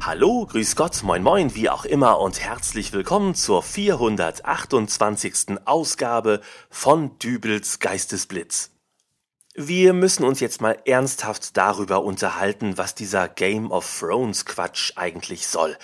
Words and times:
Hallo, 0.00 0.46
grüß 0.46 0.76
Gott, 0.76 1.02
moin 1.02 1.22
moin, 1.22 1.54
wie 1.54 1.68
auch 1.68 1.84
immer 1.84 2.20
und 2.20 2.40
herzlich 2.40 2.94
willkommen 2.94 3.34
zur 3.34 3.62
428. 3.62 5.58
Ausgabe 5.66 6.40
von 6.70 7.18
Dübels 7.18 7.80
Geistesblitz. 7.80 8.71
Wir 9.54 9.92
müssen 9.92 10.24
uns 10.24 10.40
jetzt 10.40 10.62
mal 10.62 10.78
ernsthaft 10.86 11.58
darüber 11.58 12.02
unterhalten, 12.04 12.78
was 12.78 12.94
dieser 12.94 13.28
Game 13.28 13.70
of 13.70 13.98
Thrones 14.00 14.46
Quatsch 14.46 14.92
eigentlich 14.96 15.46
soll. 15.46 15.76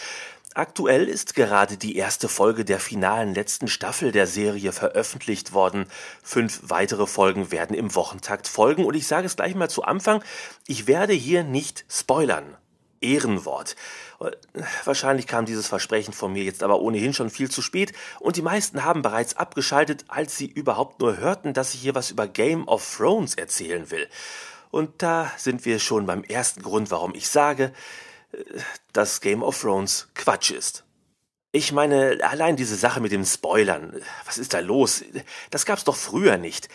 Aktuell 0.55 1.07
ist 1.07 1.35
gerade 1.35 1.77
die 1.77 1.97
erste 1.97 2.31
Folge 2.31 2.65
der 2.65 2.81
finalen 2.81 3.35
letzten 3.35 3.69
Staffel 3.69 4.11
der 4.11 4.27
Serie 4.27 4.73
veröffentlicht 4.73 5.53
worden. 5.53 5.85
Fünf 6.23 6.63
weitere 6.63 7.07
Folgen 7.07 7.53
werden 7.53 7.77
im 7.77 7.95
Wochentakt 7.95 8.49
folgen 8.49 8.87
und 8.87 8.95
ich 8.95 9.07
sage 9.07 9.27
es 9.27 9.37
gleich 9.37 9.55
mal 9.55 9.69
zu 9.69 9.83
Anfang, 9.83 10.25
ich 10.67 10.87
werde 10.87 11.13
hier 11.13 11.45
nicht 11.45 11.85
spoilern. 11.91 12.57
Ehrenwort. 13.01 13.77
Wahrscheinlich 14.85 15.27
kam 15.27 15.47
dieses 15.47 15.67
Versprechen 15.67 16.13
von 16.13 16.33
mir 16.33 16.43
jetzt 16.43 16.63
aber 16.63 16.81
ohnehin 16.81 17.15
schon 17.15 17.31
viel 17.31 17.51
zu 17.51 17.63
spät 17.63 17.93
und 18.21 18.37
die 18.37 18.43
meisten 18.43 18.85
haben 18.85 19.03
bereits 19.03 19.37
abgeschaltet, 19.37 20.05
als 20.09 20.37
sie 20.37 20.47
überhaupt 20.47 21.01
nur 21.01 21.19
hörten, 21.19 21.55
dass 21.55 21.75
ich 21.75 21.81
hier 21.81 21.95
was 21.95 22.11
über 22.11 22.27
Game 22.27 22.67
of 22.67 22.97
Thrones 22.97 23.35
erzählen 23.35 23.91
will. 23.91 24.09
Und 24.71 25.03
da 25.03 25.33
sind 25.37 25.65
wir 25.65 25.79
schon 25.79 26.07
beim 26.07 26.25
ersten 26.25 26.63
Grund, 26.63 26.91
warum 26.91 27.15
ich 27.15 27.29
sage, 27.29 27.73
dass 28.93 29.21
Game 29.21 29.43
of 29.43 29.61
Thrones 29.61 30.09
Quatsch 30.15 30.51
ist. 30.51 30.85
Ich 31.51 31.73
meine, 31.73 32.19
allein 32.23 32.57
diese 32.57 32.77
Sache 32.77 33.01
mit 33.01 33.11
dem 33.11 33.25
Spoilern, 33.25 34.03
was 34.27 34.37
ist 34.37 34.53
da 34.53 34.61
los? 34.61 35.03
Das 35.51 35.65
gab's 35.65 35.85
doch 35.85 35.97
früher 35.97 36.37
nicht. 36.37 36.69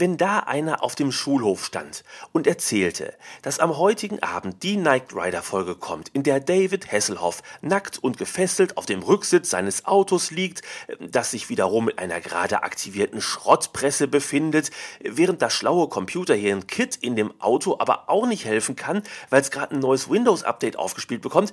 Wenn 0.00 0.16
da 0.16 0.38
einer 0.38 0.84
auf 0.84 0.94
dem 0.94 1.10
Schulhof 1.10 1.64
stand 1.64 2.04
und 2.30 2.46
erzählte, 2.46 3.14
dass 3.42 3.58
am 3.58 3.78
heutigen 3.78 4.22
Abend 4.22 4.62
die 4.62 4.76
Knight 4.76 5.12
Rider 5.12 5.42
Folge 5.42 5.74
kommt, 5.74 6.08
in 6.10 6.22
der 6.22 6.38
David 6.38 6.92
Hasselhoff 6.92 7.42
nackt 7.62 7.98
und 7.98 8.16
gefesselt 8.16 8.76
auf 8.76 8.86
dem 8.86 9.02
Rücksitz 9.02 9.50
seines 9.50 9.86
Autos 9.86 10.30
liegt, 10.30 10.62
das 11.00 11.32
sich 11.32 11.48
wiederum 11.48 11.86
mit 11.86 11.98
einer 11.98 12.20
gerade 12.20 12.62
aktivierten 12.62 13.20
Schrottpresse 13.20 14.06
befindet, 14.06 14.70
während 15.00 15.42
das 15.42 15.52
schlaue 15.52 15.88
Computerhirn 15.88 16.68
Kit 16.68 16.94
in 16.94 17.16
dem 17.16 17.32
Auto 17.40 17.74
aber 17.80 18.08
auch 18.08 18.28
nicht 18.28 18.44
helfen 18.44 18.76
kann, 18.76 19.02
weil 19.30 19.40
es 19.40 19.50
gerade 19.50 19.74
ein 19.74 19.80
neues 19.80 20.08
Windows 20.08 20.44
Update 20.44 20.76
aufgespielt 20.76 21.22
bekommt, 21.22 21.50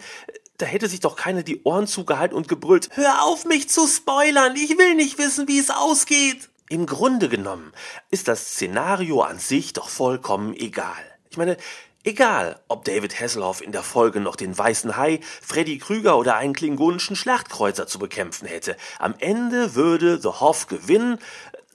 da 0.59 0.67
hätte 0.67 0.87
sich 0.87 0.99
doch 0.99 1.15
keiner 1.15 1.41
die 1.41 1.63
Ohren 1.63 1.87
zugehalten 1.87 2.37
und 2.37 2.47
gebrüllt, 2.47 2.89
hör 2.91 3.23
auf 3.23 3.45
mich 3.45 3.69
zu 3.69 3.87
spoilern, 3.87 4.55
ich 4.55 4.77
will 4.77 4.93
nicht 4.93 5.17
wissen, 5.17 5.47
wie 5.47 5.57
es 5.57 5.71
ausgeht. 5.71 6.49
Im 6.67 6.87
Grunde 6.87 7.29
genommen 7.29 7.73
ist 8.09 8.27
das 8.27 8.53
Szenario 8.53 9.21
an 9.21 9.37
sich 9.37 9.73
doch 9.73 9.87
vollkommen 9.87 10.55
egal. 10.55 10.97
Ich 11.29 11.37
meine, 11.37 11.57
egal, 12.03 12.59
ob 12.67 12.85
David 12.85 13.19
Hasselhoff 13.19 13.61
in 13.61 13.71
der 13.71 13.83
Folge 13.83 14.19
noch 14.19 14.35
den 14.35 14.57
weißen 14.57 14.97
Hai, 14.97 15.19
Freddy 15.43 15.77
Krüger 15.77 16.17
oder 16.17 16.37
einen 16.37 16.53
klingonischen 16.53 17.15
Schlachtkreuzer 17.15 17.85
zu 17.85 17.99
bekämpfen 17.99 18.47
hätte. 18.47 18.77
Am 18.97 19.13
Ende 19.19 19.75
würde 19.75 20.19
The 20.19 20.29
Hoff 20.39 20.65
gewinnen, 20.65 21.19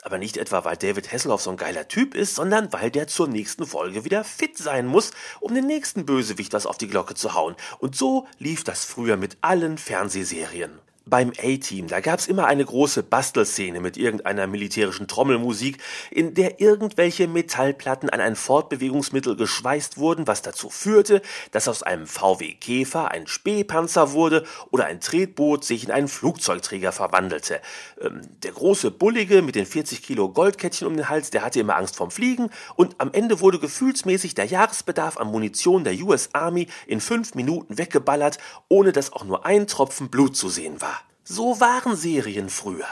aber 0.02 0.18
nicht 0.18 0.36
etwa, 0.36 0.64
weil 0.64 0.76
David 0.76 1.12
Hasselhoff 1.12 1.42
so 1.42 1.50
ein 1.50 1.56
geiler 1.56 1.86
Typ 1.86 2.16
ist, 2.16 2.34
sondern 2.34 2.72
weil 2.72 2.90
der 2.90 3.06
zur 3.06 3.28
nächsten 3.28 3.66
Folge 3.66 4.04
wieder 4.04 4.24
fit 4.24 4.58
sein 4.58 4.88
muss, 4.88 5.12
um 5.38 5.54
den 5.54 5.68
nächsten 5.68 6.04
Bösewicht 6.04 6.52
was 6.52 6.66
auf 6.66 6.78
die 6.78 6.88
Glocke 6.88 7.14
zu 7.14 7.34
hauen. 7.34 7.54
Und 7.78 7.94
so 7.94 8.26
lief 8.38 8.64
das 8.64 8.84
früher 8.84 9.16
mit 9.16 9.38
allen 9.40 9.78
Fernsehserien 9.78 10.80
beim 11.10 11.32
A-Team, 11.36 11.88
da 11.88 12.00
gab's 12.00 12.28
immer 12.28 12.46
eine 12.46 12.64
große 12.64 13.02
Bastelszene 13.02 13.80
mit 13.80 13.96
irgendeiner 13.96 14.46
militärischen 14.46 15.08
Trommelmusik, 15.08 15.78
in 16.10 16.34
der 16.34 16.60
irgendwelche 16.60 17.26
Metallplatten 17.26 18.08
an 18.08 18.20
ein 18.20 18.36
Fortbewegungsmittel 18.36 19.36
geschweißt 19.36 19.98
wurden, 19.98 20.28
was 20.28 20.42
dazu 20.42 20.70
führte, 20.70 21.20
dass 21.50 21.68
aus 21.68 21.82
einem 21.82 22.06
VW 22.06 22.54
Käfer 22.54 23.10
ein 23.10 23.26
Spähpanzer 23.26 24.12
wurde 24.12 24.44
oder 24.70 24.86
ein 24.86 25.00
Tretboot 25.00 25.64
sich 25.64 25.84
in 25.84 25.90
einen 25.90 26.08
Flugzeugträger 26.08 26.92
verwandelte. 26.92 27.60
Ähm, 28.00 28.20
der 28.42 28.52
große 28.52 28.92
Bullige 28.92 29.42
mit 29.42 29.56
den 29.56 29.66
40 29.66 30.02
Kilo 30.02 30.28
Goldkettchen 30.28 30.86
um 30.86 30.96
den 30.96 31.08
Hals, 31.08 31.30
der 31.30 31.42
hatte 31.42 31.60
immer 31.60 31.76
Angst 31.76 31.96
vorm 31.96 32.10
Fliegen 32.10 32.50
und 32.76 32.94
am 32.98 33.12
Ende 33.12 33.40
wurde 33.40 33.58
gefühlsmäßig 33.58 34.34
der 34.34 34.46
Jahresbedarf 34.46 35.16
an 35.16 35.26
Munition 35.26 35.82
der 35.82 35.94
US 36.02 36.30
Army 36.32 36.68
in 36.86 37.00
fünf 37.00 37.34
Minuten 37.34 37.78
weggeballert, 37.78 38.38
ohne 38.68 38.92
dass 38.92 39.12
auch 39.12 39.24
nur 39.24 39.44
ein 39.44 39.66
Tropfen 39.66 40.08
Blut 40.08 40.36
zu 40.36 40.48
sehen 40.48 40.80
war. 40.80 40.99
So 41.32 41.60
waren 41.60 41.94
Serien 41.94 42.48
früher. 42.48 42.88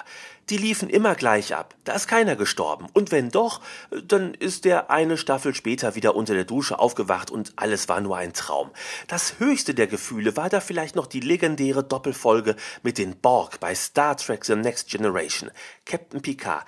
Die 0.49 0.59
liefen 0.59 0.89
immer 0.89 1.17
gleich 1.17 1.55
ab. 1.57 1.75
Da 1.85 1.93
ist 1.93 2.07
keiner 2.07 2.37
gestorben. 2.37 2.87
Und 2.95 3.11
wenn 3.11 3.31
doch, 3.31 3.61
dann 4.07 4.33
ist 4.33 4.65
der 4.65 4.91
eine 4.91 5.19
Staffel 5.19 5.55
später 5.55 5.97
wieder 5.97 6.15
unter 6.15 6.35
der 6.35 6.45
Dusche 6.45 6.79
aufgewacht 6.79 7.31
und 7.31 7.53
alles 7.57 7.89
war 7.89 8.01
nur 8.01 8.17
ein 8.17 8.33
Traum. 8.33 8.71
Das 9.09 9.41
höchste 9.41 9.75
der 9.75 9.89
Gefühle 9.89 10.37
war 10.37 10.49
da 10.49 10.61
vielleicht 10.61 10.97
noch 10.97 11.07
die 11.07 11.21
legendäre 11.21 11.83
Doppelfolge 11.83 12.55
mit 12.83 12.97
den 12.97 13.17
Borg 13.17 13.61
bei 13.61 13.75
Star 13.75 14.17
Trek 14.17 14.45
The 14.45 14.55
Next 14.55 14.89
Generation. 14.89 15.51
Captain 15.85 16.23
Picard, 16.23 16.65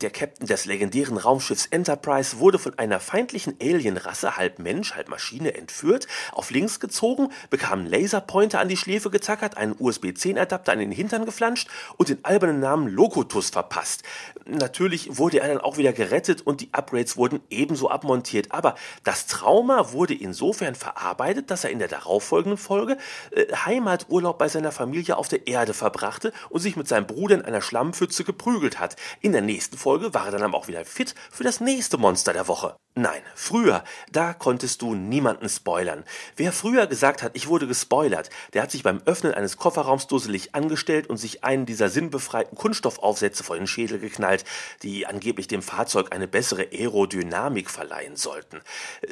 der 0.00 0.10
Captain 0.10 0.46
des 0.46 0.64
legendären 0.64 1.16
Raumschiffs 1.16 1.66
Enterprise, 1.66 2.38
wurde 2.38 2.58
von 2.58 2.78
einer 2.78 3.00
feindlichen 3.00 3.56
Alienrasse, 3.60 4.36
halb 4.36 4.58
Mensch, 4.58 4.94
halb 4.94 5.08
Maschine, 5.08 5.54
entführt, 5.54 6.06
auf 6.32 6.50
links 6.50 6.80
gezogen, 6.80 7.32
bekam 7.50 7.86
Laserpointer 7.86 8.60
an 8.60 8.68
die 8.68 8.76
Schläfe 8.76 9.10
gezackert, 9.10 9.56
einen 9.56 9.74
USB-10-Adapter 9.78 10.72
an 10.72 10.78
den 10.78 10.92
Hintern 10.92 11.09
geflanscht 11.18 11.68
und 11.96 12.08
den 12.08 12.24
albernen 12.24 12.60
Namen 12.60 12.88
Lokotus 12.88 13.50
verpasst. 13.50 14.02
Natürlich 14.46 15.18
wurde 15.18 15.40
er 15.40 15.48
dann 15.48 15.58
auch 15.58 15.76
wieder 15.76 15.92
gerettet 15.92 16.42
und 16.42 16.60
die 16.60 16.70
Upgrades 16.72 17.16
wurden 17.16 17.40
ebenso 17.50 17.90
abmontiert, 17.90 18.52
aber 18.52 18.74
das 19.04 19.26
Trauma 19.26 19.92
wurde 19.92 20.14
insofern 20.14 20.74
verarbeitet, 20.74 21.50
dass 21.50 21.64
er 21.64 21.70
in 21.70 21.78
der 21.78 21.88
darauffolgenden 21.88 22.58
Folge 22.58 22.96
äh, 23.30 23.46
Heimaturlaub 23.54 24.38
bei 24.38 24.48
seiner 24.48 24.72
Familie 24.72 25.16
auf 25.16 25.28
der 25.28 25.46
Erde 25.46 25.74
verbrachte 25.74 26.32
und 26.48 26.60
sich 26.60 26.76
mit 26.76 26.88
seinem 26.88 27.06
Bruder 27.06 27.36
in 27.36 27.44
einer 27.44 27.60
Schlammpfütze 27.60 28.24
geprügelt 28.24 28.78
hat. 28.78 28.96
In 29.20 29.32
der 29.32 29.42
nächsten 29.42 29.76
Folge 29.76 30.14
war 30.14 30.26
er 30.26 30.32
dann 30.32 30.42
aber 30.42 30.56
auch 30.56 30.68
wieder 30.68 30.84
fit 30.84 31.14
für 31.30 31.44
das 31.44 31.60
nächste 31.60 31.98
Monster 31.98 32.32
der 32.32 32.48
Woche. 32.48 32.76
Nein, 32.96 33.22
früher, 33.36 33.84
da 34.10 34.34
konntest 34.34 34.82
du 34.82 34.96
niemanden 34.96 35.48
spoilern. 35.48 36.04
Wer 36.34 36.50
früher 36.50 36.88
gesagt 36.88 37.22
hat, 37.22 37.30
ich 37.34 37.46
wurde 37.46 37.68
gespoilert, 37.68 38.30
der 38.52 38.62
hat 38.62 38.72
sich 38.72 38.82
beim 38.82 39.00
Öffnen 39.04 39.32
eines 39.32 39.56
Kofferraums 39.56 40.08
dusselig 40.08 40.56
angestellt 40.56 41.08
und 41.08 41.16
sich 41.16 41.44
einen 41.44 41.66
dieser 41.66 41.88
sinnbefreiten 41.88 42.58
Kunststoffaufsätze 42.58 43.44
vor 43.44 43.56
den 43.56 43.68
Schädel 43.68 44.00
geknallt, 44.00 44.44
die 44.82 45.06
angeblich 45.06 45.46
dem 45.46 45.62
Fahrzeug 45.62 46.08
eine 46.12 46.26
bessere 46.26 46.66
Aerodynamik 46.72 47.70
verleihen 47.70 48.16
sollten. 48.16 48.60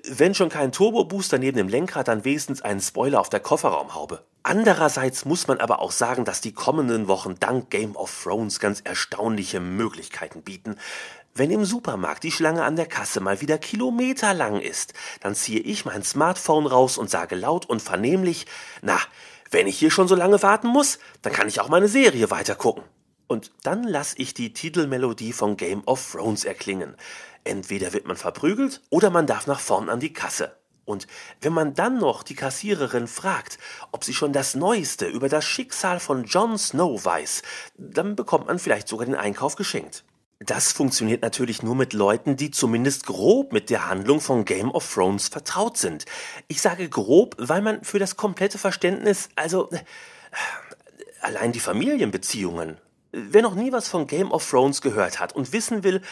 Wenn 0.09 0.34
schon 0.34 0.49
kein 0.49 0.72
Turbobooster 0.72 1.39
neben 1.39 1.56
dem 1.56 1.69
Lenkrad, 1.69 2.09
dann 2.09 2.25
wenigstens 2.25 2.62
einen 2.62 2.81
Spoiler 2.81 3.21
auf 3.21 3.28
der 3.28 3.41
Kofferraumhaube. 3.41 4.25
Andererseits 4.43 5.25
muss 5.25 5.47
man 5.47 5.59
aber 5.59 5.81
auch 5.81 5.93
sagen, 5.93 6.25
dass 6.25 6.41
die 6.41 6.53
kommenden 6.53 7.09
Wochen 7.09 7.37
dank 7.38 7.71
Game 7.71 7.97
of 7.97 8.22
Thrones 8.22 8.60
ganz 8.60 8.81
erstaunliche 8.81 9.60
Möglichkeiten 9.60 10.43
bieten. 10.43 10.76
Wenn 11.34 11.50
im 11.50 11.65
Supermarkt 11.65 12.25
die 12.25 12.32
Schlange 12.32 12.65
an 12.65 12.77
der 12.77 12.87
Kasse 12.87 13.21
mal 13.21 13.41
wieder 13.41 13.59
kilometerlang 13.59 14.60
ist, 14.60 14.94
dann 15.21 15.34
ziehe 15.34 15.60
ich 15.60 15.84
mein 15.84 16.03
Smartphone 16.03 16.66
raus 16.66 16.98
und 16.98 17.10
sage 17.10 17.37
laut 17.37 17.66
und 17.66 17.82
vernehmlich, 17.82 18.47
na, 18.82 18.98
wenn 19.50 19.66
ich 19.66 19.78
hier 19.78 19.91
schon 19.91 20.09
so 20.09 20.15
lange 20.15 20.43
warten 20.43 20.69
muss, 20.69 20.98
dann 21.22 21.32
kann 21.32 21.48
ich 21.48 21.60
auch 21.60 21.69
meine 21.69 21.88
Serie 21.88 22.31
weitergucken. 22.31 22.82
Und 23.28 23.53
dann 23.62 23.84
lasse 23.84 24.16
ich 24.19 24.34
die 24.34 24.53
Titelmelodie 24.53 25.32
von 25.32 25.56
Game 25.56 25.82
of 25.84 26.12
Thrones 26.12 26.44
erklingen. 26.44 26.97
Entweder 27.44 27.93
wird 27.93 28.06
man 28.06 28.16
verprügelt 28.16 28.82
oder 28.91 29.10
man 29.10 29.27
darf 29.27 29.47
nach 29.47 29.60
vorn 29.60 29.91
an 29.91 30.00
die 30.00 30.12
Kasse. 30.12 30.56
Und 30.88 31.06
wenn 31.43 31.53
man 31.53 31.75
dann 31.75 31.99
noch 31.99 32.22
die 32.22 32.34
Kassiererin 32.34 33.06
fragt, 33.06 33.59
ob 33.93 34.04
sie 34.04 34.15
schon 34.15 34.32
das 34.32 34.54
Neueste 34.54 35.06
über 35.06 35.28
das 35.28 35.44
Schicksal 35.44 36.01
von 36.01 36.24
Jon 36.24 36.57
Snow 36.57 37.04
weiß, 37.04 37.42
dann 37.77 38.16
bekommt 38.16 38.47
man 38.47 38.59
vielleicht 38.59 38.89
sogar 38.89 39.04
den 39.04 39.15
Einkauf 39.15 39.54
geschenkt. 39.54 40.04
Das 40.41 40.72
funktioniert 40.72 41.21
natürlich 41.21 41.62
nur 41.62 41.74
mit 41.74 41.92
Leuten, 41.92 42.36
die 42.36 42.51
zumindest 42.51 43.07
grob 43.07 43.53
mit 43.53 43.71
der 43.71 43.89
Handlung 43.89 44.21
von 44.21 44.45
Game 44.45 44.71
of 44.71 44.91
Thrones 44.95 45.28
vertraut 45.28 45.77
sind. 45.77 46.07
Ich 46.47 46.62
sage 46.62 46.89
grob, 46.89 47.34
weil 47.39 47.60
man 47.60 47.84
für 47.84 47.98
das 47.98 48.16
komplette 48.16 48.57
Verständnis, 48.57 49.28
also 49.34 49.68
äh, 49.71 49.78
allein 51.21 51.53
die 51.53 51.60
Familienbeziehungen 51.60 52.78
Wer 53.10 53.41
noch 53.41 53.55
nie 53.55 53.72
was 53.72 53.89
von 53.89 54.07
Game 54.07 54.31
of 54.31 54.49
Thrones 54.49 54.83
gehört 54.83 55.19
hat 55.19 55.34
und 55.34 55.53
wissen 55.53 55.83
will, 55.83 56.03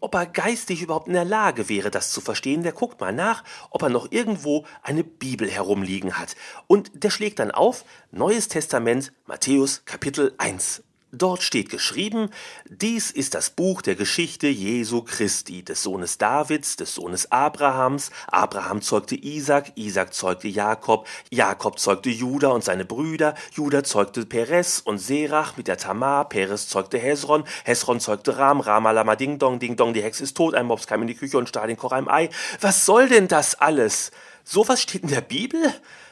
ob 0.00 0.14
er 0.14 0.24
geistig 0.24 0.80
überhaupt 0.80 1.06
in 1.06 1.12
der 1.12 1.26
Lage 1.26 1.68
wäre, 1.68 1.90
das 1.90 2.12
zu 2.12 2.22
verstehen, 2.22 2.62
der 2.62 2.72
guckt 2.72 2.98
mal 3.00 3.12
nach, 3.12 3.44
ob 3.68 3.82
er 3.82 3.90
noch 3.90 4.10
irgendwo 4.10 4.64
eine 4.82 5.04
Bibel 5.04 5.50
herumliegen 5.50 6.18
hat. 6.18 6.36
Und 6.66 6.90
der 6.94 7.10
schlägt 7.10 7.40
dann 7.40 7.50
auf 7.50 7.84
Neues 8.10 8.48
Testament, 8.48 9.12
Matthäus 9.26 9.84
Kapitel 9.84 10.32
1. 10.38 10.82
Dort 11.12 11.42
steht 11.42 11.70
geschrieben, 11.70 12.30
dies 12.68 13.10
ist 13.10 13.34
das 13.34 13.50
Buch 13.50 13.82
der 13.82 13.96
Geschichte 13.96 14.46
Jesu 14.46 15.02
Christi, 15.02 15.64
des 15.64 15.82
Sohnes 15.82 16.18
Davids, 16.18 16.76
des 16.76 16.94
Sohnes 16.94 17.32
Abrahams. 17.32 18.12
Abraham 18.28 18.80
zeugte 18.80 19.16
Isaac, 19.16 19.72
Isaac 19.74 20.14
zeugte 20.14 20.46
Jakob, 20.46 21.08
Jakob 21.28 21.80
zeugte 21.80 22.10
Juda 22.10 22.50
und 22.50 22.62
seine 22.62 22.84
Brüder, 22.84 23.34
Juda 23.52 23.82
zeugte 23.82 24.24
Perez 24.24 24.82
und 24.84 24.98
Serach 24.98 25.56
mit 25.56 25.66
der 25.66 25.78
Tamar, 25.78 26.28
Perez 26.28 26.68
zeugte 26.68 26.98
Hezron, 26.98 27.42
Hezron 27.64 27.98
zeugte 27.98 28.38
Ram, 28.38 28.60
Rama 28.60 28.92
Lama 28.92 29.16
Ding 29.16 29.40
Dong, 29.40 29.58
Ding 29.58 29.74
Dong, 29.74 29.92
die 29.92 30.04
Hex 30.04 30.20
ist 30.20 30.36
tot, 30.36 30.54
ein 30.54 30.66
Mops 30.66 30.86
kam 30.86 31.02
in 31.02 31.08
die 31.08 31.16
Küche 31.16 31.38
und 31.38 31.48
stahl 31.48 31.66
den 31.66 31.76
Koch 31.76 31.90
einem 31.90 32.08
Ei. 32.08 32.30
Was 32.60 32.86
soll 32.86 33.08
denn 33.08 33.26
das 33.26 33.56
alles? 33.56 34.12
Sowas 34.44 34.80
steht 34.80 35.02
in 35.02 35.08
der 35.08 35.22
Bibel? 35.22 35.60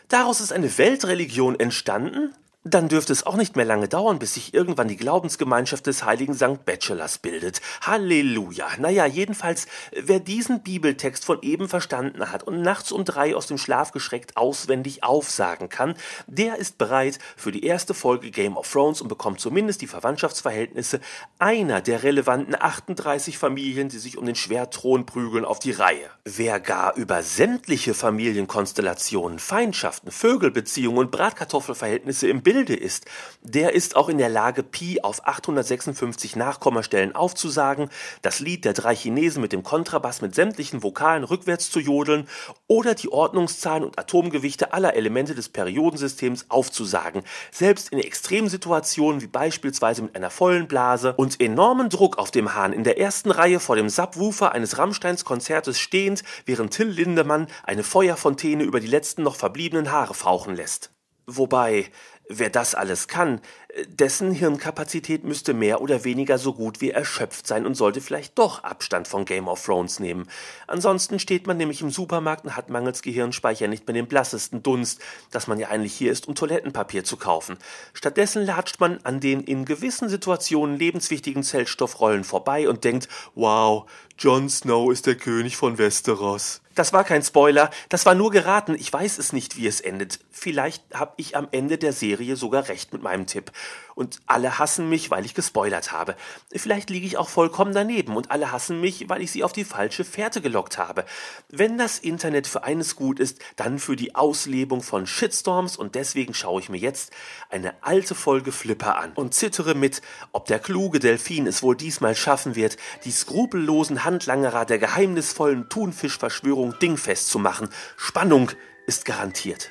Daraus 0.08 0.40
ist 0.40 0.52
eine 0.52 0.76
Weltreligion 0.76 1.60
entstanden? 1.60 2.34
Dann 2.70 2.88
dürfte 2.88 3.14
es 3.14 3.24
auch 3.24 3.36
nicht 3.36 3.56
mehr 3.56 3.64
lange 3.64 3.88
dauern, 3.88 4.18
bis 4.18 4.34
sich 4.34 4.52
irgendwann 4.52 4.88
die 4.88 4.98
Glaubensgemeinschaft 4.98 5.86
des 5.86 6.04
heiligen 6.04 6.34
St. 6.34 6.66
Bachelors 6.66 7.16
bildet. 7.16 7.62
Halleluja. 7.80 8.66
Naja, 8.78 9.06
jedenfalls, 9.06 9.66
wer 9.92 10.20
diesen 10.20 10.62
Bibeltext 10.62 11.24
von 11.24 11.40
eben 11.40 11.70
verstanden 11.70 12.30
hat 12.30 12.42
und 12.42 12.60
nachts 12.60 12.92
um 12.92 13.06
drei 13.06 13.34
aus 13.34 13.46
dem 13.46 13.56
Schlaf 13.56 13.92
geschreckt 13.92 14.36
auswendig 14.36 15.02
aufsagen 15.02 15.70
kann, 15.70 15.94
der 16.26 16.56
ist 16.56 16.76
bereit 16.76 17.18
für 17.36 17.52
die 17.52 17.64
erste 17.64 17.94
Folge 17.94 18.30
Game 18.30 18.58
of 18.58 18.70
Thrones 18.70 19.00
und 19.00 19.08
bekommt 19.08 19.40
zumindest 19.40 19.80
die 19.80 19.86
Verwandtschaftsverhältnisse 19.86 21.00
einer 21.38 21.80
der 21.80 22.02
relevanten 22.02 22.54
38 22.54 23.38
Familien, 23.38 23.88
die 23.88 23.98
sich 23.98 24.18
um 24.18 24.26
den 24.26 24.34
Schwertthron 24.34 25.06
prügeln, 25.06 25.46
auf 25.46 25.58
die 25.58 25.72
Reihe. 25.72 26.10
Wer 26.26 26.60
gar 26.60 26.94
über 26.96 27.22
sämtliche 27.22 27.94
Familienkonstellationen, 27.94 29.38
Feindschaften, 29.38 30.10
Vögelbeziehungen 30.10 30.98
und 30.98 31.10
Bratkartoffelverhältnisse 31.10 32.28
im 32.28 32.42
Bilde 32.58 32.74
ist, 32.74 33.06
der 33.42 33.72
ist 33.72 33.94
auch 33.94 34.08
in 34.08 34.18
der 34.18 34.28
Lage, 34.28 34.64
Pi 34.64 35.00
auf 35.00 35.24
856 35.28 36.34
Nachkommastellen 36.34 37.14
aufzusagen, 37.14 37.88
das 38.22 38.40
Lied 38.40 38.64
der 38.64 38.72
drei 38.72 38.96
Chinesen 38.96 39.40
mit 39.40 39.52
dem 39.52 39.62
Kontrabass 39.62 40.22
mit 40.22 40.34
sämtlichen 40.34 40.82
Vokalen 40.82 41.22
rückwärts 41.22 41.70
zu 41.70 41.78
jodeln 41.78 42.26
oder 42.66 42.96
die 42.96 43.12
Ordnungszahlen 43.12 43.84
und 43.84 43.96
Atomgewichte 43.96 44.72
aller 44.72 44.94
Elemente 44.94 45.36
des 45.36 45.50
Periodensystems 45.50 46.46
aufzusagen, 46.48 47.22
selbst 47.52 47.90
in 47.90 48.00
Extremsituationen 48.00 49.22
wie 49.22 49.28
beispielsweise 49.28 50.02
mit 50.02 50.16
einer 50.16 50.30
vollen 50.30 50.66
Blase 50.66 51.14
und 51.14 51.40
enormen 51.40 51.90
Druck 51.90 52.18
auf 52.18 52.32
dem 52.32 52.56
Hahn 52.56 52.72
in 52.72 52.82
der 52.82 52.98
ersten 52.98 53.30
Reihe 53.30 53.60
vor 53.60 53.76
dem 53.76 53.88
Subwoofer 53.88 54.50
eines 54.50 54.78
Rammsteins 54.78 55.24
Konzertes 55.24 55.78
stehend, 55.78 56.24
während 56.44 56.74
Till 56.74 56.88
Lindemann 56.88 57.46
eine 57.62 57.84
Feuerfontäne 57.84 58.64
über 58.64 58.80
die 58.80 58.88
letzten 58.88 59.22
noch 59.22 59.36
verbliebenen 59.36 59.92
Haare 59.92 60.14
fauchen 60.14 60.56
lässt. 60.56 60.90
Wobei, 61.30 61.90
wer 62.28 62.50
das 62.50 62.74
alles 62.74 63.08
kann, 63.08 63.40
dessen 63.86 64.32
Hirnkapazität 64.32 65.24
müsste 65.24 65.54
mehr 65.54 65.80
oder 65.80 66.04
weniger 66.04 66.38
so 66.38 66.54
gut 66.54 66.80
wie 66.80 66.90
erschöpft 66.90 67.46
sein 67.46 67.66
und 67.66 67.74
sollte 67.74 68.00
vielleicht 68.00 68.38
doch 68.38 68.64
Abstand 68.64 69.08
von 69.08 69.24
Game 69.24 69.48
of 69.48 69.64
Thrones 69.64 70.00
nehmen. 70.00 70.26
Ansonsten 70.66 71.18
steht 71.18 71.46
man 71.46 71.56
nämlich 71.56 71.80
im 71.80 71.90
Supermarkt 71.90 72.44
und 72.44 72.56
hat 72.56 72.70
mangels 72.70 73.02
Gehirnspeicher 73.02 73.68
nicht 73.68 73.86
mehr 73.86 73.94
den 73.94 74.06
blassesten 74.06 74.62
Dunst, 74.62 75.00
dass 75.30 75.46
man 75.46 75.58
ja 75.58 75.68
eigentlich 75.68 75.94
hier 75.94 76.12
ist, 76.12 76.28
um 76.28 76.34
Toilettenpapier 76.34 77.04
zu 77.04 77.16
kaufen. 77.16 77.58
Stattdessen 77.92 78.44
latscht 78.44 78.80
man 78.80 78.98
an 79.04 79.20
den 79.20 79.42
in 79.42 79.64
gewissen 79.64 80.08
Situationen 80.08 80.76
lebenswichtigen 80.76 81.42
Zellstoffrollen 81.42 82.24
vorbei 82.24 82.68
und 82.68 82.84
denkt, 82.84 83.08
wow, 83.34 83.88
Jon 84.18 84.48
Snow 84.48 84.90
ist 84.90 85.06
der 85.06 85.14
König 85.14 85.56
von 85.56 85.78
Westeros. 85.78 86.60
Das 86.74 86.92
war 86.92 87.04
kein 87.04 87.22
Spoiler, 87.22 87.70
das 87.88 88.06
war 88.06 88.14
nur 88.14 88.30
geraten. 88.30 88.76
Ich 88.78 88.92
weiß 88.92 89.18
es 89.18 89.32
nicht, 89.32 89.56
wie 89.56 89.66
es 89.66 89.80
endet. 89.80 90.20
Vielleicht 90.30 90.84
habe 90.94 91.14
ich 91.16 91.36
am 91.36 91.48
Ende 91.50 91.76
der 91.76 91.92
Serie 91.92 92.17
sogar 92.36 92.68
recht 92.68 92.92
mit 92.92 93.02
meinem 93.02 93.26
Tipp. 93.26 93.52
Und 93.94 94.20
alle 94.26 94.58
hassen 94.58 94.88
mich, 94.88 95.10
weil 95.10 95.24
ich 95.24 95.34
gespoilert 95.34 95.92
habe. 95.92 96.14
Vielleicht 96.54 96.90
liege 96.90 97.06
ich 97.06 97.16
auch 97.16 97.28
vollkommen 97.28 97.74
daneben 97.74 98.16
und 98.16 98.30
alle 98.30 98.52
hassen 98.52 98.80
mich, 98.80 99.08
weil 99.08 99.22
ich 99.22 99.32
sie 99.32 99.42
auf 99.42 99.52
die 99.52 99.64
falsche 99.64 100.04
Fährte 100.04 100.40
gelockt 100.40 100.78
habe. 100.78 101.04
Wenn 101.48 101.78
das 101.78 101.98
Internet 101.98 102.46
für 102.46 102.62
eines 102.62 102.96
gut 102.96 103.18
ist, 103.18 103.40
dann 103.56 103.78
für 103.78 103.96
die 103.96 104.14
Auslebung 104.14 104.82
von 104.82 105.06
Shitstorms 105.06 105.76
und 105.76 105.94
deswegen 105.94 106.34
schaue 106.34 106.60
ich 106.60 106.68
mir 106.68 106.78
jetzt 106.78 107.12
eine 107.50 107.74
alte 107.82 108.14
Folge 108.14 108.52
Flipper 108.52 108.98
an 108.98 109.12
und 109.14 109.34
zittere 109.34 109.74
mit, 109.74 110.02
ob 110.32 110.46
der 110.46 110.58
kluge 110.58 111.00
Delfin 111.00 111.46
es 111.46 111.62
wohl 111.62 111.76
diesmal 111.76 112.14
schaffen 112.14 112.54
wird, 112.54 112.76
die 113.04 113.10
skrupellosen 113.10 114.04
Handlangerer 114.04 114.64
der 114.64 114.78
geheimnisvollen 114.78 115.68
Thunfischverschwörung 115.68 116.78
dingfest 116.78 117.28
zu 117.28 117.38
machen. 117.38 117.68
Spannung 117.96 118.50
ist 118.86 119.04
garantiert. 119.04 119.70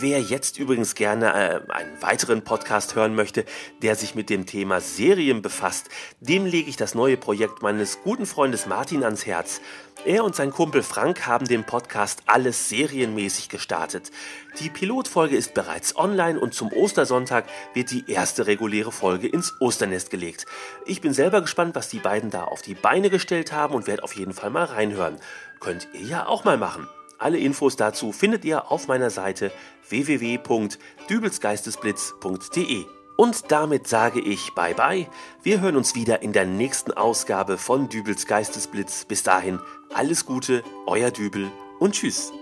Wer 0.00 0.20
jetzt 0.20 0.60
übrigens 0.60 0.94
gerne 0.94 1.32
äh, 1.32 1.72
einen 1.72 2.00
weiteren 2.00 2.42
Podcast 2.42 2.94
hören 2.94 3.16
möchte, 3.16 3.44
der 3.82 3.96
sich 3.96 4.14
mit 4.14 4.30
dem 4.30 4.46
Thema 4.46 4.80
Serien 4.80 5.42
befasst, 5.42 5.88
dem 6.20 6.46
lege 6.46 6.70
ich 6.70 6.76
das 6.76 6.94
neue 6.94 7.16
Projekt 7.16 7.62
meines 7.62 8.00
guten 8.04 8.24
Freundes 8.24 8.66
Martin 8.66 9.02
ans 9.02 9.26
Herz. 9.26 9.60
Er 10.04 10.22
und 10.22 10.36
sein 10.36 10.52
Kumpel 10.52 10.84
Frank 10.84 11.26
haben 11.26 11.48
den 11.48 11.64
Podcast 11.64 12.22
Alles 12.26 12.68
serienmäßig 12.68 13.48
gestartet. 13.48 14.12
Die 14.60 14.70
Pilotfolge 14.70 15.36
ist 15.36 15.52
bereits 15.52 15.96
online 15.96 16.38
und 16.38 16.54
zum 16.54 16.72
Ostersonntag 16.72 17.46
wird 17.74 17.90
die 17.90 18.08
erste 18.08 18.46
reguläre 18.46 18.92
Folge 18.92 19.26
ins 19.26 19.52
Osternest 19.58 20.10
gelegt. 20.10 20.46
Ich 20.86 21.00
bin 21.00 21.12
selber 21.12 21.40
gespannt, 21.40 21.74
was 21.74 21.88
die 21.88 21.98
beiden 21.98 22.30
da 22.30 22.44
auf 22.44 22.62
die 22.62 22.74
Beine 22.74 23.10
gestellt 23.10 23.50
haben 23.50 23.74
und 23.74 23.88
werde 23.88 24.04
auf 24.04 24.14
jeden 24.14 24.32
Fall 24.32 24.50
mal 24.50 24.66
reinhören. 24.66 25.16
Könnt 25.58 25.88
ihr 25.92 26.02
ja 26.02 26.26
auch 26.26 26.44
mal 26.44 26.56
machen. 26.56 26.86
Alle 27.18 27.38
Infos 27.38 27.76
dazu 27.76 28.12
findet 28.12 28.44
ihr 28.44 28.70
auf 28.70 28.88
meiner 28.88 29.08
Seite 29.10 29.52
www.dübelsgeistesblitz.de. 29.88 32.84
Und 33.16 33.50
damit 33.50 33.88
sage 33.88 34.20
ich 34.20 34.54
Bye 34.54 34.74
bye. 34.74 35.08
Wir 35.42 35.60
hören 35.60 35.76
uns 35.76 35.96
wieder 35.96 36.22
in 36.22 36.32
der 36.32 36.46
nächsten 36.46 36.92
Ausgabe 36.92 37.58
von 37.58 37.88
Dübels 37.88 38.26
Geistesblitz. 38.26 39.04
Bis 39.04 39.24
dahin 39.24 39.58
alles 39.92 40.24
Gute, 40.24 40.62
euer 40.86 41.10
Dübel 41.10 41.50
und 41.80 41.96
Tschüss. 41.96 42.32